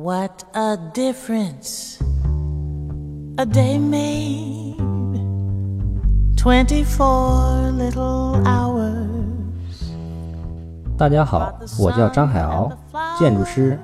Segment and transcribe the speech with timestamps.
[0.00, 2.00] What a difference
[3.36, 4.76] a day made.
[6.36, 9.90] Twenty-four little hours.
[10.96, 12.72] 大家好，我叫张海鳌，
[13.18, 13.76] 建筑师，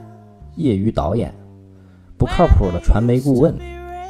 [0.54, 1.34] 业余导演，
[2.16, 3.52] 不靠谱的传媒顾问，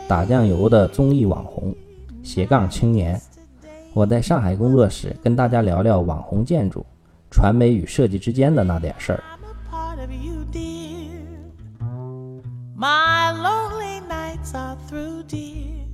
[0.07, 1.75] 打酱油的综艺网红，
[2.23, 3.19] 斜杠青年。
[3.95, 6.85] 我在上海工作室跟大家聊聊网红建筑、
[7.31, 9.25] 传媒与设计之间的那点事儿。
[12.85, 15.87] My lonely nights are through, dear.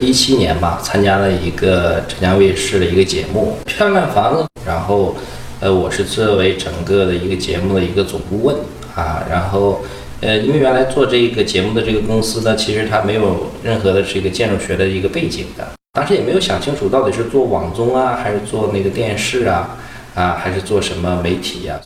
[0.00, 5.14] 一七年吧，参加了一个浙江卫视的一个节目《漂亮房子》，然后，
[5.60, 8.56] 呃，我是作为整个的一个节目的一个总顾问
[8.96, 9.82] 啊，然后，
[10.20, 19.78] 呃，因为原来做这个节目的这个公司呢，其实它没有任何的这个建筑学的一个背景的，当时也没有想清楚到底是做网综啊，还是做那个电视啊，
[20.16, 21.78] 啊，还是做什么媒体呀、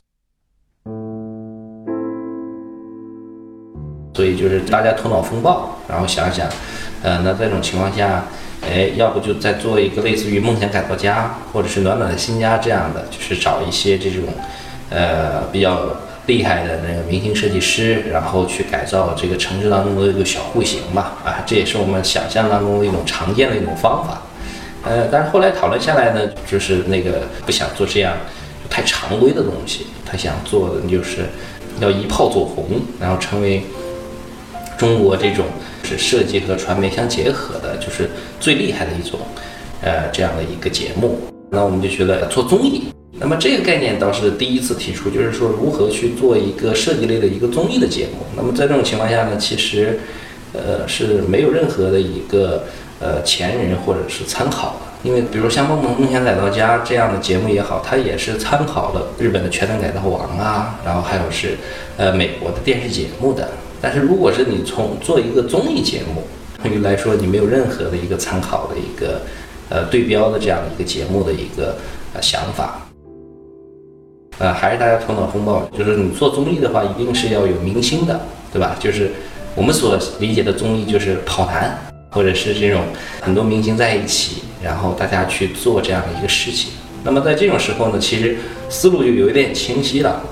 [4.14, 6.46] 所以就是大家头脑风暴，然后想想，
[7.02, 8.24] 呃，那这种情况下，
[8.60, 14.24] 哎，要不就再做一个类似于梦想改造家，或者是暖暖的新家这样的，就是找一些这种，
[14.90, 15.80] 呃，比较
[16.26, 24.22] 厉害的那个明星设计师，然后去改造这个城市当中的一个小户型吧，啊，这也是我们想象当中的一种常见的一种方法。
[24.84, 26.20] 呃，但是后来讨论下来呢，
[26.50, 28.12] 就是那个不想做这样
[28.68, 31.26] 太常规的东西，他想做的就是
[31.80, 32.66] 要一炮走红，
[33.00, 33.62] 然后成为
[34.82, 35.46] 中国这种
[35.84, 39.20] 是设计和传媒相结合的，就是最厉害的一种，
[39.80, 41.20] 呃，这样的一个节目。
[41.50, 48.26] 那我们就觉得做综艺，那么这个概念倒是第一次提出，就是说如何去做一个设计类的一个综艺的节目。
[48.36, 50.00] 那么在这种情况下呢，其实，
[50.52, 52.64] 呃，是没有任何的一个
[52.98, 55.08] 呃前人或者是参考的。
[55.08, 61.56] 因为比如像《梦梦梦想改造家》这样的节目也好，它也是参考了日本的《全能改造王》啊，然后还有是
[61.96, 63.48] 呃美国的电视节目的。
[63.82, 66.22] 但是如果是你从做一个综艺节目，
[66.62, 69.20] 对于来说你没有任何的一个参考的一个
[69.68, 71.76] 呃对标的这样的一个节目的一个
[72.14, 72.86] 呃想法，
[74.38, 78.20] 呃还是大家头脑风暴，就是你做综艺的话，一定是要有明星的，
[78.52, 78.76] 对吧？
[78.78, 79.10] 就是
[79.56, 81.76] 我们所理解的综艺就是跑男，
[82.10, 82.82] 或者是这种
[83.20, 86.70] 很多明星在一起，然后大家去做这样的一个事情。
[87.02, 88.36] 那么在这种时候呢，其实
[88.68, 90.22] 思路就有一点清晰了。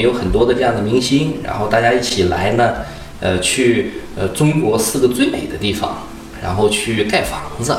[0.00, 2.74] 有很多的这样的明星，然后大家一起来呢，
[3.20, 5.98] 呃，去呃中国四个最美的地方，
[6.42, 7.76] 然后去盖房子。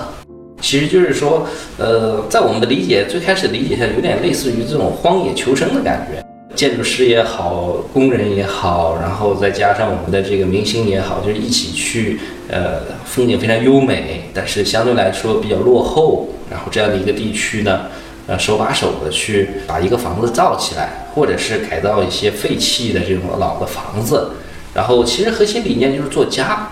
[0.61, 6.23] 其实就是说，呃，在我们的理解，最开始理解下有点类似于这种荒野求生的感觉。
[6.53, 17.87] 建筑师也好，工人也好，然后再加上我们的这个明星也好，就是一起去，呃，风景非常优美，但是相对来说比较落后，然后这样的一个地区呢，
[18.27, 24.31] 呃，手把手的去把一个房子造起来，或者是改造一些废弃的这种老的房子，
[24.73, 26.69] 然后其实核心理念就是做家，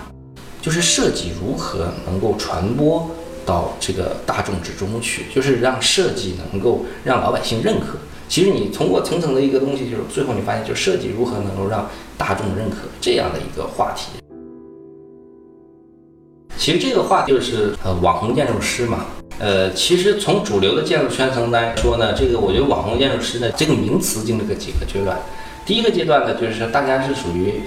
[0.62, 3.10] 就是设计如何能够传播
[3.44, 7.98] 到这个大众之中去，就是让设计能够让老百姓认可。
[8.28, 14.10] 其实你通过层层的一个东西，就是最后你发现，就设计如何能够让大众认可这样的一个话题。
[16.56, 19.06] 其实这个话就是呃网红建筑师嘛，
[19.40, 25.18] 呃，其实从主流的建筑圈层来说呢，这个我觉得网红建筑师呢这个名词经历了几个阶段。
[25.64, 27.62] 第一个阶段呢，就是说大家是属于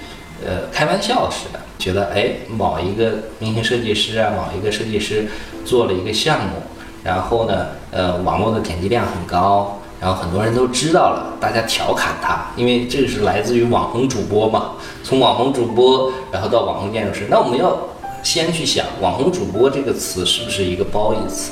[0.45, 5.25] 呃开玩笑似的，觉得哎某一个明星设计师啊，某一个设计师
[5.65, 6.61] 做了一个项目，
[7.03, 9.79] 然后呢呃网络的点击量很高。
[9.99, 14.71] 然后很多人都知道了，大家调侃他，因为这个是来自于网红主播嘛。
[15.01, 17.73] 从网红主播，然后到网红建筑师，那我们要
[18.21, 21.51] 先去想，网红主播这个词是不是一个褒义词？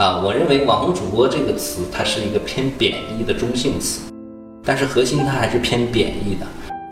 [0.00, 4.10] 啊，我认为网红主播这个词它是一个偏贬义的中性词，
[4.64, 6.46] 但是核心它还是偏贬义的。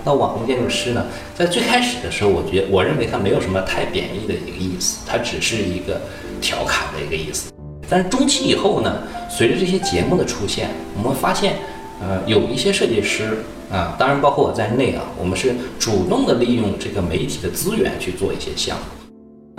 [0.04, 1.02] 那网红建筑师呢，
[1.34, 5.98] 在最开始的时候，我觉我认为它没有什么太贬义的一个意思，它只是一个
[6.42, 7.50] 调侃的一个意思。
[7.88, 8.98] 但是中期以后呢，
[9.30, 11.56] 随着这些节目的出现，我们发现，
[12.02, 13.38] 呃，有一些设计师
[13.72, 18.97] 啊，当然包括我在内啊，我们是主动的利用这个媒体的资源去做一些项目。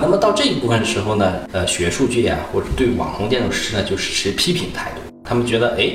[0.02, 5.02] 那么到这一部分的时候呢，呃，学术界啊，或者对网红建筑师呢，就持批评态度。
[5.24, 5.92] 他们觉得，哎，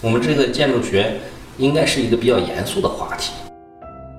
[0.00, 1.16] 我们这个建筑学
[1.56, 3.32] 应该是一个比较严肃的话题，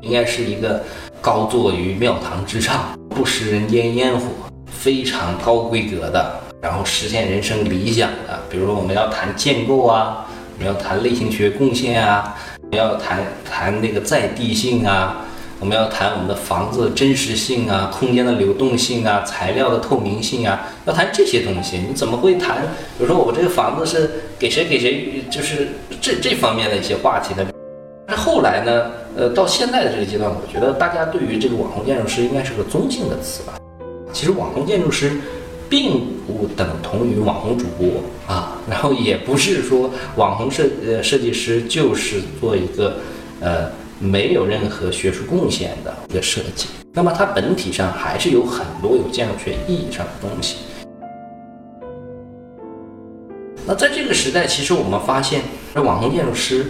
[0.02, 0.84] 应该是一个
[1.22, 4.26] 高坐于庙堂之上，不食人间烟火，
[4.66, 6.40] 非常高规格的。
[6.62, 10.28] 然后实现人生理想的，比如说我们要谈建构啊，
[10.58, 12.36] 我们要谈类型学贡献啊，
[12.72, 15.26] 要谈谈那个在地性啊，
[15.60, 21.78] 我们要谈我们的房子真实性啊，空间的流动性啊，材料的透明性啊，要谈这些东西。
[21.78, 22.62] 你怎么会谈？
[22.98, 24.10] 比如说我这个房子是
[24.40, 25.68] 给谁给谁，就是
[26.00, 27.46] 这这方面的一些话题呢？
[28.08, 33.60] 但是后来呢，呃，到现在的这个阶段，我觉得大家对于这个网红建筑师应该是个中性的词吧。
[34.14, 35.12] 其实网红建筑师
[35.70, 38.02] 并不等同于网红主播
[38.34, 42.96] 啊，然后也不是说网红设呃设计师就是做一个
[43.42, 50.56] 呃没有任何学术贡献的一个设计，那么它本体上还是有很多有建筑学意义上的东西。
[53.68, 55.42] 那在这个时代，其实我们发现，
[55.76, 56.66] 这网红建筑师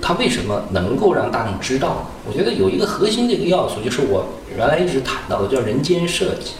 [0.00, 2.10] 他为什么能够让大众知道？
[2.26, 4.26] 我觉得有一个核心的一个要素，就是我
[4.56, 6.52] 原来一直谈到的，叫人间设计，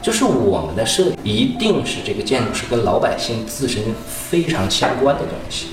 [0.00, 5.66] 就是我们的设计一定是这个建筑师跟老百姓自身非常相关的东西，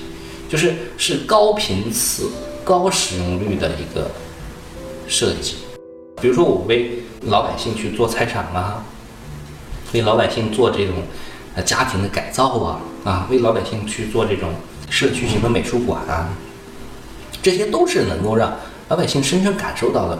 [0.48, 2.28] 就是是高频次、
[2.70, 4.08] 高使用率的一个
[5.08, 5.56] 设计。
[6.22, 8.84] 比如说，我为老百姓去做菜场啊，
[9.92, 10.94] 为老百姓做这种
[11.56, 14.50] 呃家庭的改造啊，啊，为老百姓去做这种
[14.88, 16.28] 社区型的美术馆啊，
[17.42, 18.56] 这些都是能够让
[18.88, 20.16] 老百姓深深感受到的，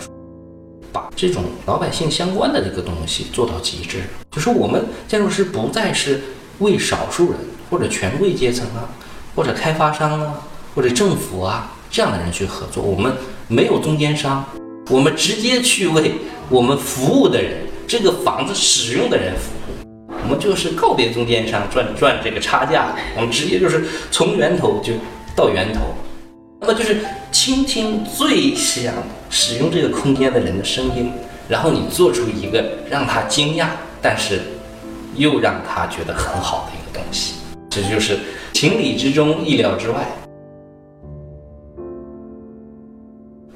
[0.91, 4.03] 把这种老百姓相关的这个东西做到极致。
[4.33, 6.21] 就是我们建筑师不再是
[6.59, 7.39] 为少数人
[7.71, 8.89] 或者权贵阶层啊，
[9.37, 10.43] 或者开发商啊，
[10.75, 13.13] 或者政府啊这样的人去合作，我们
[13.49, 14.45] 没有中间商，
[14.89, 16.13] 我们直接去为
[16.49, 20.15] 我们服务的人，这个房子使用的人服务。
[20.23, 24.93] 我们就是告别中间商赚赚这个差价，我们直接就是从源头就
[25.35, 25.81] 到源头。
[26.61, 26.99] 那么就是
[27.33, 28.95] 倾听最想
[29.29, 31.11] 使用这个空间的人的声音，
[31.49, 33.67] 然后你做出一个让他惊讶，
[34.01, 34.41] 但是
[35.17, 37.35] 又让他觉得很好的一个东西，
[37.69, 38.17] 这就是
[38.53, 40.07] 情理之中，意料之外。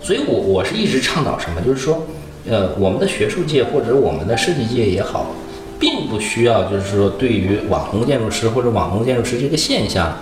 [0.04, 2.06] 所以我我是一直倡导什么，就是说，
[2.46, 5.34] 呃，我们的学术界或者我们的设计界也好，
[5.80, 10.14] 并不需要就是说对于网红建筑师或者网红建筑师这个现象。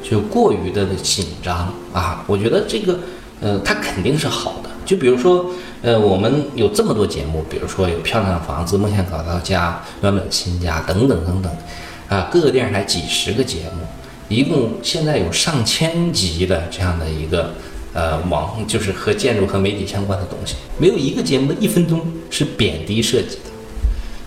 [0.00, 2.24] 就过于的紧张啊！
[2.26, 2.98] 我觉得这个，
[3.42, 4.70] 呃，它肯定是好的。
[4.86, 5.44] 就比如说，
[5.82, 11.52] 呃，我们有这么多节目，比如说有漂亮的房子、梦想搞到家、暖暖新家等等等等，
[12.08, 13.82] 啊，各个电视台几十个节目，
[14.28, 17.50] 一共现在有上千集的这样的一个，
[17.94, 22.00] 呃，网就是和建筑和媒体相关的东西，没有一个节目的一分钟
[22.30, 23.50] 是贬低设计的，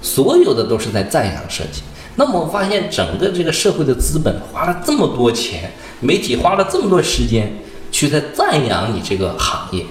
[0.01, 1.81] 所有的都是在赞扬设计。
[2.15, 5.71] 那么我发现，整个这个社会的资本花了这么多钱，
[6.01, 7.53] 媒体花了这么多时间，
[7.91, 9.85] 去在赞扬你这个行业，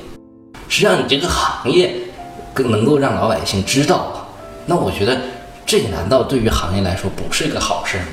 [0.69, 1.95] 实际上你这个行业
[2.53, 4.29] 更能够让老百姓知道。
[4.67, 5.19] 那我觉得，
[5.65, 8.05] 这难道对于行业来说不是一个好事吗？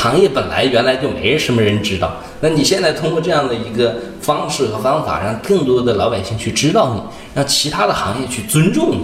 [0.00, 7.02] 行业本来原来就没什么人知道，那你现在通过这样的一个方式和方法，让更多的老百姓去知道你，
[7.34, 9.00] 让其他的行业去尊重你。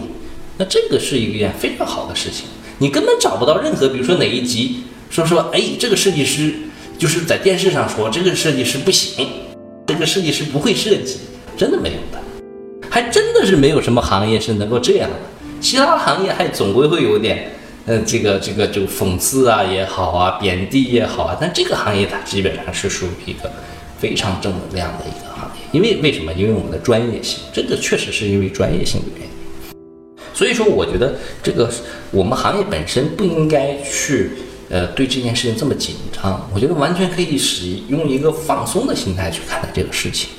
[0.56, 2.46] 那这个是一件非常好的事情，
[2.78, 6.54] 你根本找不到任何，比如说哪一集说说，哎，这个设计师
[6.96, 9.28] 就是在电视上说这个设计师不行，
[9.86, 11.18] 这个设计师不会设计，
[11.58, 15.16] 真的没有的，还真的是没有什么行业是能够这样的，
[15.60, 17.50] 其他行业还总归会有点，
[17.86, 23.50] 呃，这个这个就讽刺啊也好啊，贬低也好啊，但这个行业它基本上是属于一个
[23.96, 26.32] 非常正能量的一个行业，因为为什么？
[26.32, 29.28] 因为我们的专业性，这个确实是因为专业性的原因。
[30.34, 31.70] 所以说，我觉得这个
[32.10, 34.32] 我们行业本身不应该去
[34.68, 36.50] 呃对这件事情这么紧张。
[36.52, 40.30] 我觉得完全可以使用一个放松的心态去看待这个事情。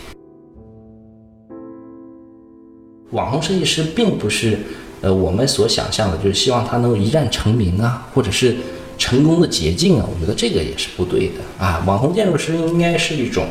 [3.11, 4.59] 网红设计师并不是
[5.01, 8.55] 呃我们所想象的，就是希望他能够一战成名啊，或者是
[8.97, 10.05] 成功的捷径啊。
[10.07, 11.83] 我觉得这个也是不对的啊。
[11.85, 13.47] 网红建筑师应该是一种，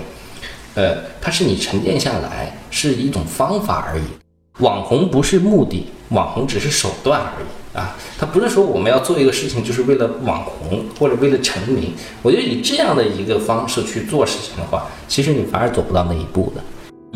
[0.74, 4.02] 呃，它是你沉淀下来是一种方法而已。
[4.58, 7.94] 网红不是目的，网红只是手段而已啊！
[8.18, 11.92] 他不是说我们要做一个事情就是为了网红或者为了成名。
[12.22, 16.64] 我觉得以这样的一个方式去做事情的话，其实你反而走不到那一步的。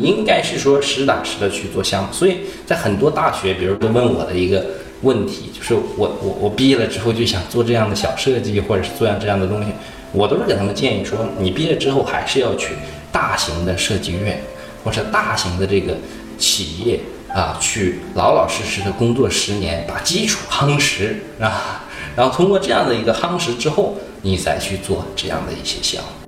[0.01, 2.11] 应该是说实打实的去做项目。
[2.11, 4.65] 所以在很多大学，比如说问我的一个
[5.01, 9.71] 问题，就是我我我毕业了之后就想做这样的小设计，或者是做样这样的东西，
[10.11, 12.73] 我都是给他们建议说，你毕业之后还是要去
[13.11, 14.41] 大型的设计院，
[14.83, 15.95] 或者大型的这个
[16.37, 16.99] 企业。
[17.33, 21.81] 啊，去老老实实的工作十年，把基础夯实啊，
[22.13, 26.20] 然后通过这样的一个夯实之后，你再去做这样的一些项目。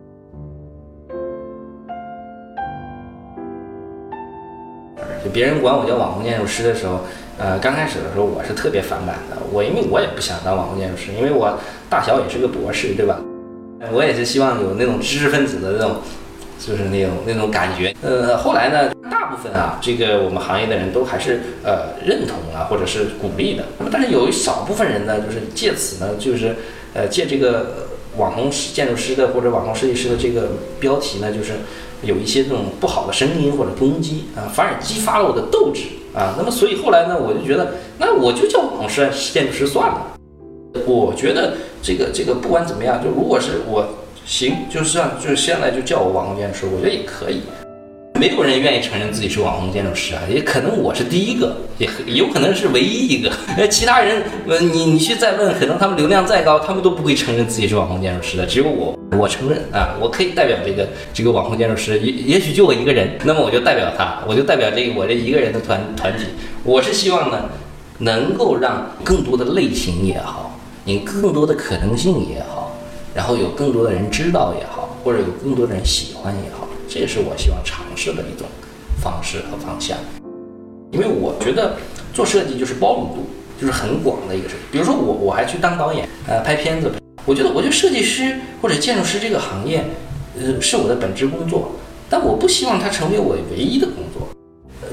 [5.33, 7.01] 别人管我叫网红建筑师的时候，
[7.39, 9.37] 呃，刚开始的时候我是特别反感的。
[9.51, 11.57] 我因为我也不想当网红建筑师，因为我
[11.89, 13.19] 大小也是个博士，对吧？
[13.91, 15.97] 我也是希望有那种知识分子的那种
[16.57, 17.93] 就是那种那种感觉。
[18.01, 23.65] 呃，后来呢，大部分啊，这个我们行业的人都还是呃认同啊，或者是鼓励的。
[23.79, 26.55] 那么，但是有一少部分人呢，就是借此呢，就是
[26.93, 31.53] 呃借这个网红建筑师的或者网红设计师的这个标题呢，就是
[32.03, 35.83] 有一些这种不好的声音或者攻击啊，反而激发了我的斗志
[36.13, 36.35] 啊。
[36.37, 40.17] 那么，所以后来呢，我就觉得，那我就叫网红设建筑师算了。
[40.85, 43.87] 我觉得这个这个不管怎么样，就如果是我
[44.25, 47.41] 行，就是让就是现在就叫我网红建筑师，我觉得也可以。
[48.23, 53.29] 没有人愿意承认自己是网红建筑师啊，也可能我是第一个，也有可能是唯一一个。
[53.57, 58.45] 呃， 其他人，呃，你你去再问，可能他们流量再高，他们都不会承认自己是网红建筑师的。
[58.45, 66.23] 只有我，我承认啊，我可以代表这个这个网红建筑师，也也许就我一个人，那么我就代表他，我就代表这个我这一个人的团团体。
[66.63, 67.49] 我是希望呢，
[67.97, 70.57] 能够让更多的类型也好。
[70.85, 72.73] 你更多的可能性也好，
[73.13, 76.62] 然后有更多的人知道也好，或者有更多的人喜欢也好，
[76.93, 78.45] 这也是我希望尝试的一种
[79.01, 79.97] 方式和方向。
[80.91, 81.75] 因为我觉得
[82.13, 83.25] 做设计就是包容度，
[83.59, 84.53] 就是很广的一个事。
[84.71, 86.91] 比如说我我还去当导演，呃，拍片子。
[87.25, 89.83] 我觉得我觉得设计师或者建筑师这个行业，
[90.39, 91.71] 呃，是我的本职工作，
[92.11, 94.29] 但我不希望它成为我唯一的工作。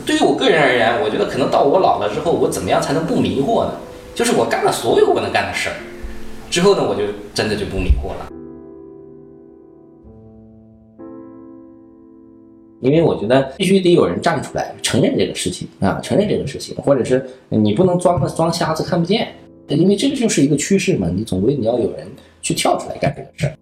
[0.07, 3.73] 对于我个人而言，我觉得可能到我老了之后，我怎么样才能不迷惑呢？
[4.15, 5.77] 就是我干了所有我能干的事儿，
[6.51, 7.03] 之后呢，我就
[7.35, 8.33] 真的就不迷惑了。
[12.81, 19.29] 因为我觉得必须得有人站出来承认这个事情啊，承认这个事情，或者是你不能装个装瞎子看不见，
[19.69, 22.07] 因为这个就是一个趋势嘛，你总归你要有人
[22.41, 23.53] 去跳出来干这个事儿。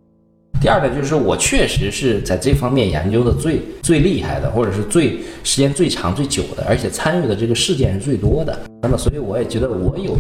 [0.61, 8.59] 第二呢，就是我确实是在这方面研究的最最厉害的，或者是最时间最长最久的，而且参与的这个事件是最多的。
[8.83, 10.17] 那么，所以我也觉得我有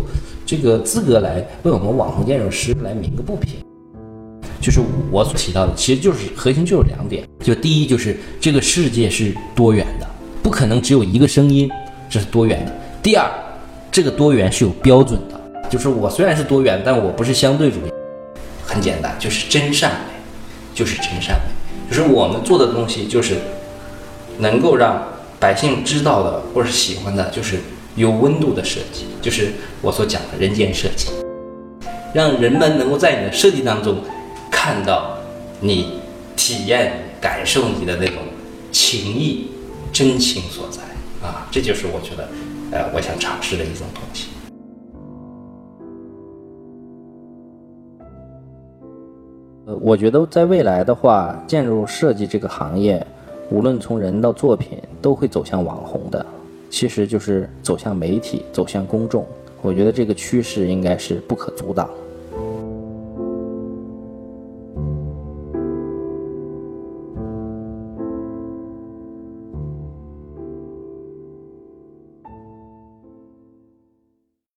[0.46, 3.54] 这个资格来为我们网红建筑师来鸣个不平。
[4.60, 10.06] 就是我所提到的，其实就是核心就是两点：就第一，就是这个世界是多元的，
[10.42, 11.70] 不可能只有一个声音，
[12.10, 12.72] 这是多元的；
[13.02, 13.28] 第二，
[13.90, 17.90] 这个多元是有标准的，就是我虽然是多元，但我不是相对主义。
[18.64, 20.18] 很简单，就是真善美。
[20.74, 23.34] 就是真善美，就是我们做的东西，就是
[24.38, 25.02] 能够让
[25.40, 27.58] 百姓知道的或者喜欢的，就是
[27.96, 29.50] 有温度的设计，就是
[29.82, 31.08] 我所讲的人间设计，
[32.14, 33.96] 让人们能够在你的设计当中
[34.60, 35.16] 看到
[35.60, 36.00] 你
[36.34, 38.16] 体验、感受你的那种
[38.72, 39.52] 情谊、
[39.92, 40.82] 真情所在
[41.24, 42.28] 啊，这就是我觉得，
[42.72, 44.30] 呃，我想尝试的一种东西。
[49.66, 53.06] 呃，我觉得在未来的话，建筑设计这个行业，
[53.50, 56.26] 无论从人到作品，都会走向网红的，
[56.68, 59.24] 其实就是走向媒体，走向公众。
[59.62, 61.88] 我觉得这个趋势应该是不可阻挡。